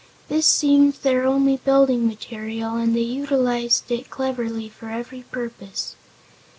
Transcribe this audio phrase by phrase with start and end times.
[0.29, 5.95] This seemed their only building material and they utilized it cleverly for every purpose.